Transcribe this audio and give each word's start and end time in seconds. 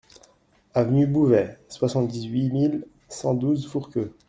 Avenue 0.73 1.05
Bouvet, 1.05 1.59
soixante-dix-huit 1.69 2.49
mille 2.51 2.87
cent 3.07 3.35
douze 3.35 3.67
Fourqueux 3.67 4.15